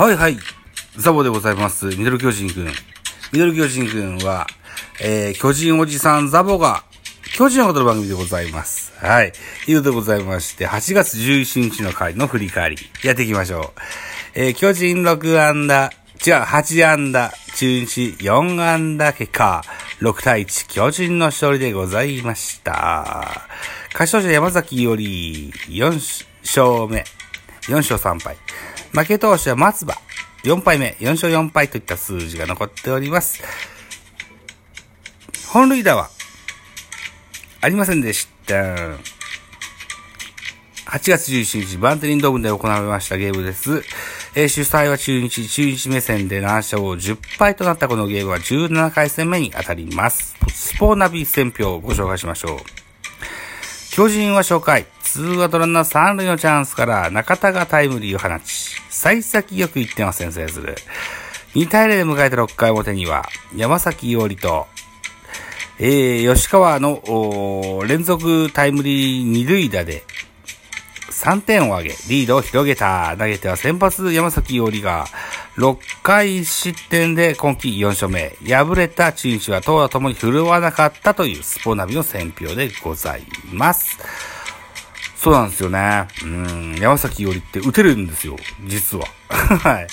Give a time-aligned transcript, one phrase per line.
[0.00, 0.38] はいはい。
[0.96, 1.84] ザボでございます。
[1.84, 2.68] ミドル巨人くん。
[3.32, 4.46] ミドル巨人くんは、
[4.98, 6.84] えー、巨人おじさんザボが、
[7.36, 8.94] 巨人を語る番組でございます。
[8.96, 9.34] はい。
[9.66, 14.40] いうことでございまして、8月11日の回の振り返り、やっていきましょう。
[14.40, 15.90] えー、巨人6安打、
[16.26, 19.62] 違う、8安打、中日4安打結果、
[20.00, 23.46] 6対1、巨人の勝利でございました。
[23.92, 25.92] 勝ち投手山崎より4
[26.42, 27.04] 勝目、
[27.68, 28.38] 4勝3敗。
[28.92, 29.94] 負け投手は松葉、
[30.44, 33.42] 4敗目、4勝4敗といった数字が残っております。
[35.48, 36.10] 本塁打は、
[37.60, 38.54] ありませんでした。
[38.54, 38.98] 8
[41.08, 43.84] 月11日、バンテリンドームで行われましたゲームです。
[44.34, 50.36] えー主催は中日、中日目線で7勝10敗となったこのゲームは17回戦目に当たります。
[50.52, 52.58] スポーナビ選票をご紹介しましょう。
[53.92, 58.52] 巨人は初回、ツーアウトランナー三塁のチャンスから中田がタイムリーを放ち、
[59.02, 60.76] 幸先よく1点を先制する。
[61.54, 63.24] 2対0で迎えた6回表には、
[63.56, 64.66] 山崎伊織と、
[65.78, 70.02] えー、吉川の連続タイムリー二塁打で
[71.08, 73.16] 3点を挙げ、リードを広げた。
[73.18, 75.06] 投げては先発山崎伊織が
[75.56, 78.36] 6回失点で今季4勝目。
[78.46, 83.98] 敗れた中日は投打ともに振るわなかったというスポナビの選票でございます。
[85.20, 86.08] そうなんですよね。
[86.24, 89.04] うん、山崎伊織って打てるんですよ、実は。
[89.28, 89.86] はい。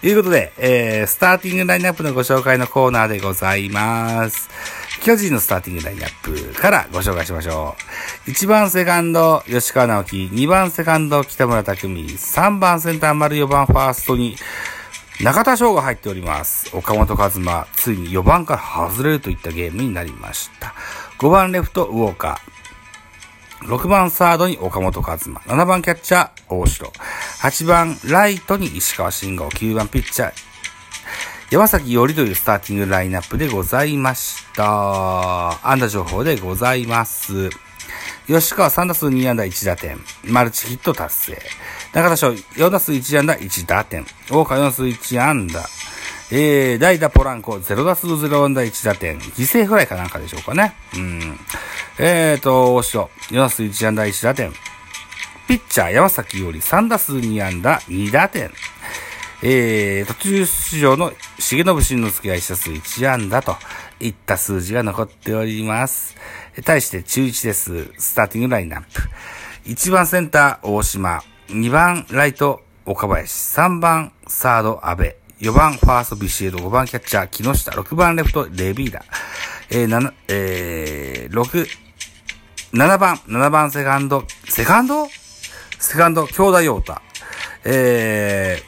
[0.00, 4.48] ということで、えー、スターティングラインナップのご紹介のコーナーでございます。
[5.02, 7.76] 巨人のスターティングラインナップからご紹介しましょ
[8.26, 8.30] う。
[8.30, 10.30] 1番セカンド、吉川直樹。
[10.32, 12.08] 2番セカンド、北村匠海。
[12.08, 14.34] 3番センター、丸4番ファーストに、
[15.20, 16.70] 中田翔が入っております。
[16.74, 20.72] 岡本和真、ついに4番から外れるといったゲームになりました。
[21.18, 22.49] 5番レフト、ウォーカー。
[23.62, 25.34] 6番サードに岡本和真。
[25.34, 26.90] 7番キャッチャー、大城。
[27.42, 29.48] 8番ライトに石川慎吾。
[29.48, 30.32] 9番ピッチャー、
[31.50, 35.68] 山崎よりというスターティングラインナップでございました。
[35.68, 37.50] 安打情報でございます。
[38.28, 39.98] 吉川3打数2安打1打点。
[40.24, 41.38] マルチヒット達成。
[41.92, 44.06] 中田翔4打数1安打1打点。
[44.30, 45.60] 大川4打数1安打。
[46.30, 49.18] えー、代打ポランコ0打数0安打1打点。
[49.18, 50.74] 犠牲フライかなんかでしょうかね。
[50.94, 51.40] うん。
[52.02, 54.50] えーと、大城4打数1安打1打点。
[55.46, 58.50] ピッチャー山崎より3打数2安打2打点。
[59.42, 63.54] えー、途中出場の重信慎之介が1打数1安打と
[64.00, 66.16] いった数字が残っております。
[66.64, 67.92] 対して中1です。
[67.98, 68.88] スターティングラインナップ。
[69.66, 79.04] 1番センター大島、2番ライト岡林、3番サード安部、4番ファーストビシエド、5番キャッチャー木下、6番レフトレビーダ、
[79.68, 81.89] えー、7、えー、6、
[82.72, 85.08] 7番、7番セカンド、セカンド？
[85.80, 86.94] セカンド、京田陽太、
[87.64, 88.62] え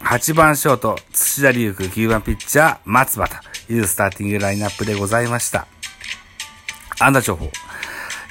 [0.00, 5.66] ー、8番ショート、土田龍空、9番ピッチャー、松葉というスターティングラインナップでございました。
[6.98, 7.50] 安打情報。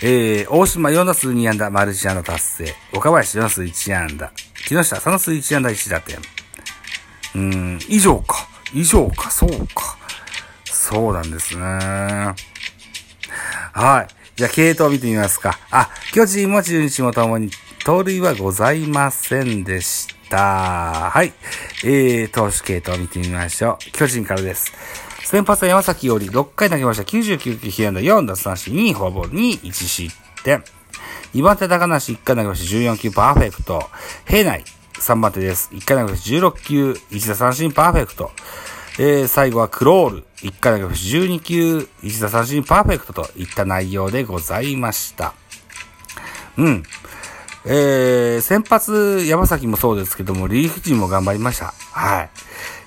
[0.01, 2.75] えー、大島4打数2安打、マルチ安打達成。
[2.91, 4.31] 岡林4打数1安打。
[4.67, 6.19] 木下3打数1安打1打点。
[7.35, 8.47] うん、以上か。
[8.73, 9.97] 以上か、そうか。
[10.65, 11.63] そうなんですね。
[11.63, 12.35] は
[14.01, 14.16] い。
[14.37, 15.57] じゃあ、系統を見てみますか。
[15.71, 17.49] あ、巨人も中日もともに、
[17.83, 21.09] 盗塁はございませんでした。
[21.09, 21.33] はい。
[21.83, 23.91] えー、投手系統を見てみましょう。
[23.93, 24.71] 巨人からです。
[25.23, 27.03] 先発は山崎より6回投げました。
[27.03, 30.63] 99球被安打4奪三振2フォアボール2 1失点。
[31.33, 32.77] 2番手高梨1回投げました。
[32.77, 33.89] 14球パーフェクト。
[34.27, 34.63] 平内
[34.99, 35.71] 3番手です。
[35.73, 36.47] 1回投げました。
[36.47, 38.29] 16球1打三振パーフェクト。
[38.99, 40.23] えー、最後はクロール。
[40.37, 40.93] 1回投げ。
[40.93, 45.33] 12球1打三振パーフェクトといった内容でございました。
[46.57, 46.83] うん。
[47.65, 51.73] えー、先発山崎もそうですけども、リーフ陣も頑張りました。
[51.91, 52.29] はい。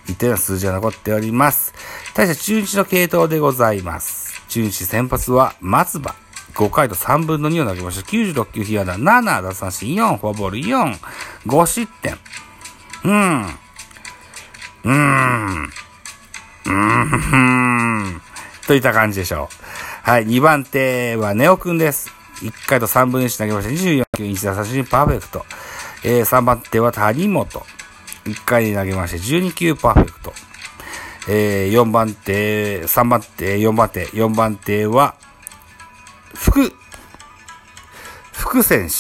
[0.09, 1.75] 一定の数字が残っております。
[2.15, 4.43] 対して中日の系統でございます。
[4.49, 6.17] 中日先発は松葉。
[6.55, 8.11] 5回と3分の2を投げました。
[8.11, 10.99] 96球被安打、7奪三振、4フォアボール、4、
[11.47, 12.15] 5失点。
[13.05, 13.47] うーん。
[14.85, 15.71] うーん。
[16.67, 18.23] うーん。
[18.67, 19.49] といった感じでしょ
[20.07, 20.09] う。
[20.11, 20.27] はい。
[20.27, 22.11] 2番手はネオくんです。
[22.43, 23.71] 1回と3分の1投げました。
[23.71, 25.45] 24球、1打三振、パーフェクト。
[26.05, 27.63] えー、3番手は谷本。
[28.25, 30.33] 1回に投げまして、12球パーフェクト。
[31.29, 35.15] えー、4番手、3番手、4番手、4番手は、
[36.35, 36.73] 福、
[38.33, 38.95] 福選手。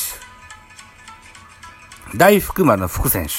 [2.17, 3.33] 大福丸の福選手。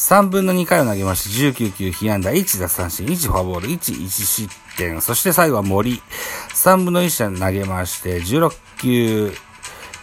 [0.00, 4.48] 3分の2回を投げまして、19球被安打、1奪三振、1フォアボール、1、1失
[4.78, 5.02] 点。
[5.02, 6.00] そして最後は森。
[6.54, 8.50] 3分の1投げまして、16
[8.80, 9.34] 球、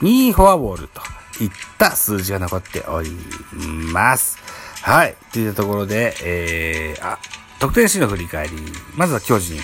[0.01, 1.01] 2フォアボールと
[1.43, 3.09] いった数字が残っており
[3.91, 4.37] ます。
[4.83, 5.15] はい。
[5.33, 7.17] といったところで、えー、あ、
[7.59, 8.53] 得点シーンの振り返り。
[8.93, 9.59] まずは巨人。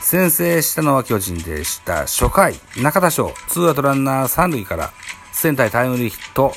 [0.00, 2.02] 先制したのは巨人でした。
[2.02, 4.92] 初回、中田翔、ツーアウトランナー三塁から、
[5.32, 6.54] センタータイムリーヒット、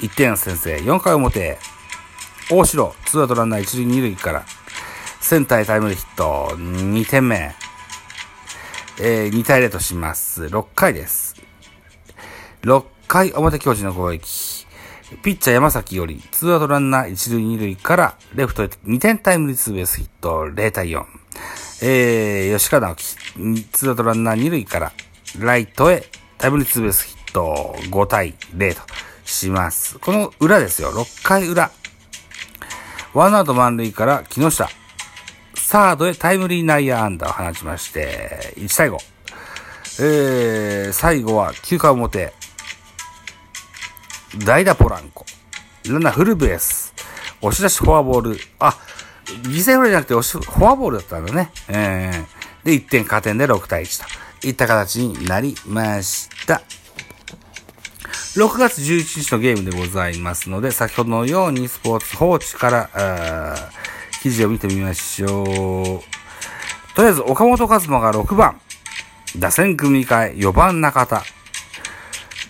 [0.00, 0.76] 1点先制。
[0.78, 1.58] 4回表、
[2.48, 4.44] 大城、ツーアウトランナー一塁二塁から、
[5.20, 7.52] センターへタイムリーヒット、2点目。
[9.00, 10.44] えー、2対0とします。
[10.44, 11.34] 6回です。
[12.62, 14.64] 6回表巨人の攻撃。
[15.24, 21.04] ピッチャー山崎より、ツーアウトランナー一塁二塁から、レフトへ2点タイムリーツーベースヒット、0対4。
[21.82, 23.04] えー、吉川直樹、
[23.72, 24.92] ツーアウトランナー二塁から、
[25.40, 26.04] ライトへ
[26.38, 28.82] タイムリーツーベースヒット、5対0と
[29.24, 29.98] します。
[29.98, 31.72] この裏ですよ、6回裏。
[33.16, 34.68] ワンアウト満塁から木下、
[35.54, 38.98] サードへタイムリー内野安打を放ちまして、1対5。
[40.00, 42.34] えー、最後は9回表、
[44.44, 45.24] 代打ポランコ。
[45.88, 46.92] ランナーフルベース。
[47.40, 48.38] 押し出しフォアボール。
[48.58, 48.76] あ、
[49.44, 51.50] 犠牲フライじゃなくて押し、フォアボールだったんだね。
[51.68, 54.04] えー、で、1点加点で6対1
[54.42, 56.60] といった形になりました。
[58.36, 63.54] 6月11日のゲームでございますので、先ほどのようにスポーツ報知から、
[64.22, 65.44] 記事を見てみましょう。
[66.94, 68.60] とりあえず、岡本和真が6番。
[69.38, 71.22] 打線組み替え、4番中田。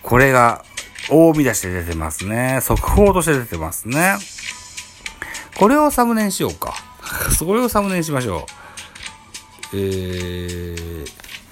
[0.03, 0.65] これが
[1.09, 2.59] 大見出しで出てますね。
[2.63, 4.17] 速報として出てますね。
[5.57, 6.75] これをサムネにしようか。
[7.39, 8.45] それをサムネにしましょ
[9.73, 9.77] う。
[9.77, 10.75] え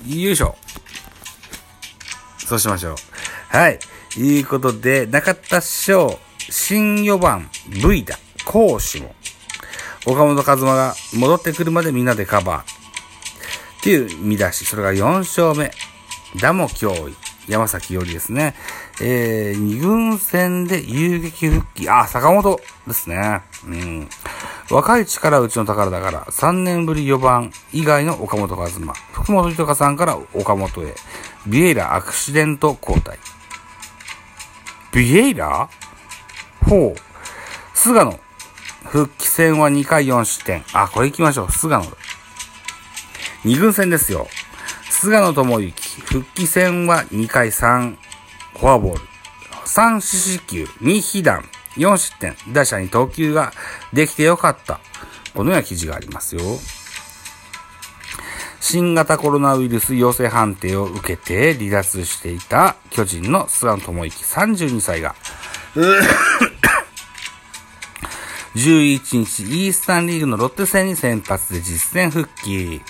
[0.04, 0.56] ー、よいしょ。
[2.38, 2.96] そうしましょう。
[3.48, 3.78] はい。
[4.16, 9.14] いうことで、中田翔、新4番、V だ、攻守も。
[10.06, 12.84] 岡本和真が戻ってくるまでみんなでカバー。
[13.80, 14.64] っていう見出し。
[14.64, 15.70] それが4勝目。
[16.40, 17.14] 打も脅威。
[17.48, 18.54] 山崎よりですね。
[19.00, 21.88] えー、二軍戦で遊撃復帰。
[21.90, 23.42] あ、坂本ですね。
[23.66, 24.08] うん。
[24.70, 28.92] 若い力うちの宝だから、3年ぶり4番以外の岡本和真。
[29.12, 30.94] 福本豊さんから岡本へ。
[31.46, 33.18] ビエイラアクシデント交代。
[34.94, 35.68] ビエイラ
[36.68, 37.76] ほう。
[37.76, 38.20] 菅野。
[38.84, 40.64] 復帰戦は2回4失点。
[40.72, 41.50] あ、これ行きましょう。
[41.50, 41.84] 菅野。
[43.44, 44.28] 二軍戦ですよ。
[44.88, 46.00] 菅野智之。
[46.02, 47.96] 復帰戦は2回3
[48.56, 49.00] フォアボール。
[49.66, 51.44] 3四死球、2被弾、
[51.76, 52.36] 4失点。
[52.52, 53.52] 打者に投球が
[53.92, 54.78] できてよかった。
[55.34, 56.42] このような記事がありますよ。
[58.66, 65.14] 新型コロナウイルス陽性判定を受けて離脱していた巨人の菅野智之32歳が、
[68.56, 72.80] 11日イースタンリーグのロッテ戦に先発で実戦復帰。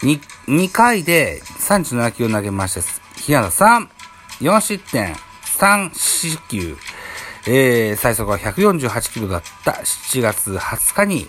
[0.00, 2.80] 2, 2回で37球を投げました。
[3.20, 3.88] 日原3、
[4.40, 5.14] 4失点、
[5.58, 6.78] 3四球、
[7.46, 11.28] えー、最速は148キロだった7月20日に、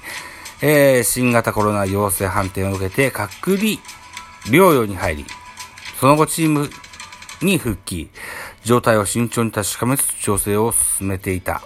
[0.61, 3.73] えー、新型コロナ陽性判定を受けて隔離
[4.45, 5.25] 療養に入り、
[5.99, 6.69] その後チーム
[7.41, 8.09] に復帰、
[8.63, 11.61] 状態を慎重に確かめつつ調整を進めていた。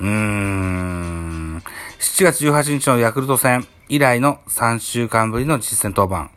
[0.00, 1.62] うーん、
[2.00, 6.30] 7月18日のヤクルト戦以来の3週間ぶりの実戦登板。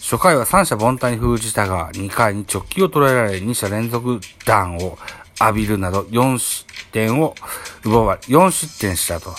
[0.00, 4.98] 初回は三者凡退に封じたが、2回に直球を捉えられ、2者連続弾を
[5.40, 7.34] 浴びるなど、4失点を
[7.84, 9.34] 奪われ、4失点したと。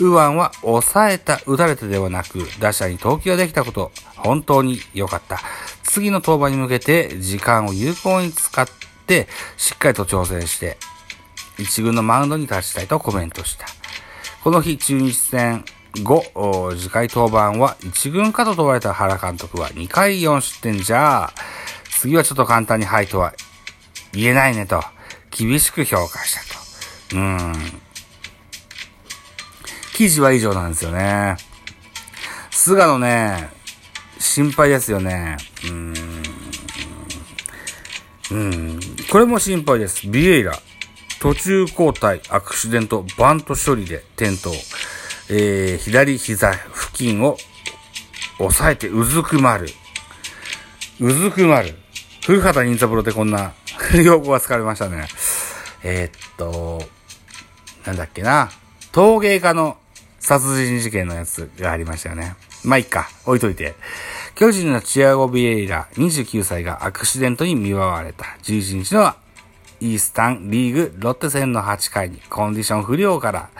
[0.00, 5.40] ウアンは抑えた、打たれたではなく、打者に投球ができたこと、本当に良かった。
[5.82, 8.66] 次の登板に向けて、時間を有効に使っ
[9.06, 10.78] て、しっかりと調整して、
[11.58, 13.66] 一軍のマウンドに立ちたいとコメントした。
[14.42, 21.32] この日、中日戦、5、次回登板は1軍かと問われた原監督は2回4失点じゃあ、
[21.90, 23.34] 次はちょっと簡単にはいとは
[24.12, 24.82] 言えないねと、
[25.30, 27.16] 厳しく評価したと。
[27.16, 27.82] うん。
[29.94, 31.36] 記事は以上なんですよね。
[32.50, 33.50] 菅野ね、
[34.18, 35.36] 心配ですよね。
[35.64, 35.94] うーん。
[38.30, 38.80] うん。
[39.10, 40.08] これも心配です。
[40.08, 40.58] ビエイラ。
[41.20, 44.50] 途中交代、アクシデント、バント処理で転倒。
[45.28, 47.36] えー、左膝付近を
[48.38, 49.68] 押さえてうずくまる。
[51.00, 51.74] うずくまる。
[52.24, 53.52] 古畑任三郎でこんな
[54.02, 55.06] 用語が使われましたね。
[55.82, 56.82] えー、っと、
[57.84, 58.50] なんだっけな。
[58.92, 59.76] 陶芸家の
[60.22, 62.36] 殺人事件のやつがありましたよね。
[62.64, 63.10] まあ、いっか。
[63.26, 63.74] 置いといて。
[64.36, 68.24] 巨人のチアゴ・ビエイラ29歳がアクシデントに見舞われた。
[68.44, 69.12] 11日の
[69.80, 73.50] イースタンリーグロッテ戦の8回にコンディション不良から、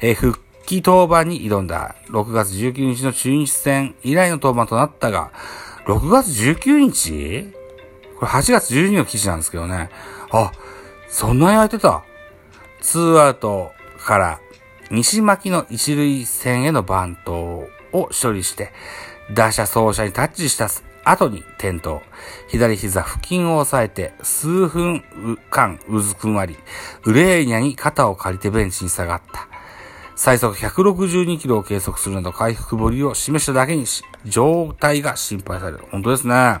[0.00, 5.32] え、復帰登板に挑んだ6月19日の中日戦以来の登板となったが、
[5.86, 7.54] 6月19日？
[8.18, 9.88] これ8月12日の記事なんですけどね。
[10.30, 10.52] あ、
[11.08, 12.04] そんなに空いてた。
[12.82, 14.40] ツーアウトから、
[14.90, 18.72] 西巻の一塁線へのバントを処理して、
[19.32, 20.68] 打者走者にタッチした
[21.04, 22.00] 後に転倒。
[22.48, 25.02] 左膝付近を押さえて、数分
[25.50, 26.56] 間うずくまり、
[27.04, 29.48] ウレーニャに肩を借りてベンチに下がった。
[30.16, 35.84] 最速162キロを計測するなど回復ぶりを示しただけにし状態が心配される。
[35.90, 36.60] 本当ですね。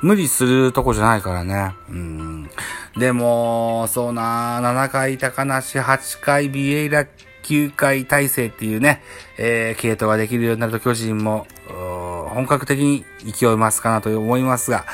[0.00, 1.74] 無理するとこじゃないからね。
[1.90, 2.50] うん。
[2.96, 7.06] でも、そうな、7回高梨、8回ビエイラ、
[7.50, 9.02] 9回体制っていうね、
[9.36, 11.46] えー、系統ができるようになると巨人も、
[12.30, 14.86] 本格的に勢いますかなと思いますが、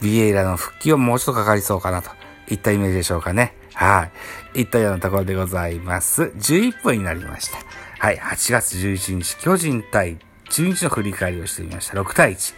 [0.00, 2.10] ビエイラの復帰はもうちょっとかかりそうかなと
[2.48, 3.54] いったイメージでしょうかね。
[3.74, 4.10] は
[4.54, 4.62] い。
[4.62, 6.24] いったようなところでございます。
[6.36, 7.58] 11分になりました。
[7.98, 8.18] はい。
[8.18, 10.18] 8月11日、巨人対
[10.50, 11.94] 中日の振り返りをしてみました。
[12.00, 12.54] 6対1。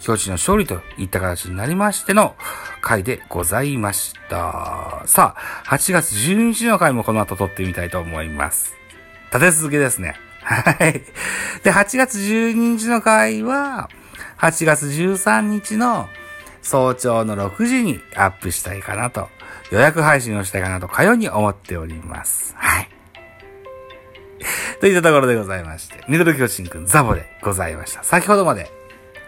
[0.00, 2.36] 巨人の勝利といった形になりましての
[2.80, 5.02] 回でございました。
[5.06, 8.74] さあ、8月12日の回もこの後撮ってみたいと思います。
[9.38, 10.16] 立て続けですね。
[10.42, 11.02] はい。
[11.62, 13.88] で、8月12日の回は、
[14.38, 16.08] 8月13日の
[16.62, 19.28] 早朝の6時にアップしたいかなと、
[19.70, 22.54] 予約配信をしたいかなと、かように思っております。
[22.56, 22.88] はい。
[24.80, 28.04] といったところでございまして、ミドル巨人くんザボでございました。
[28.04, 28.70] 先ほどまで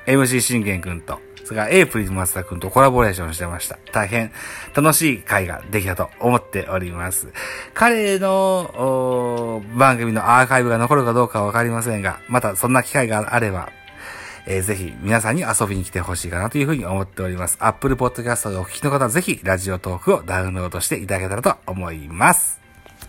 [0.06, 3.78] MC 信玄くんと、それから A プリズマスターくんとコラボレーションしてました。
[3.90, 4.30] 大変
[4.74, 7.28] 楽しい回ができたと思っております。
[7.72, 13.70] 彼の番組のアーカイブが残るかどうかはわかりませんが、またそんな機会があれば、
[14.46, 17.56] えー、ぜひ皆さんに遊びに来てほしいかなというふうに思っております。
[17.60, 22.57] Apple Podcast でお聞きの方はぜひラジオトークをダウンロードしていただけたらと思います。